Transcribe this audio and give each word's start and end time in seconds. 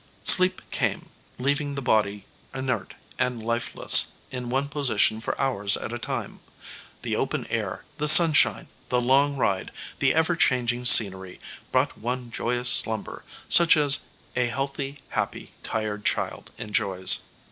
Sleep 0.23 0.63
came, 0.71 1.09
leaving 1.37 1.75
the 1.75 1.81
body 1.83 2.25
inert 2.55 2.95
and 3.19 3.43
lifeless 3.45 4.13
in 4.31 4.49
one 4.49 4.67
position 4.67 5.21
for 5.21 5.39
hours 5.39 5.77
at 5.77 5.93
a 5.93 5.99
time. 5.99 6.39
The 7.03 7.15
open 7.15 7.45
air, 7.51 7.85
the 7.99 8.07
sunshine, 8.07 8.67
the 8.89 8.99
long 8.99 9.37
ride, 9.37 9.69
the 9.99 10.15
ever 10.15 10.35
changing 10.35 10.85
scenery, 10.85 11.39
brought 11.71 11.99
one 11.99 12.31
joyous 12.31 12.69
slumber, 12.71 13.23
such 13.47 13.77
as 13.77 14.07
a 14.35 14.47
healthy, 14.47 15.01
happy, 15.09 15.51
tired 15.61 16.03
child 16.03 16.49
enjoys. 16.57 17.27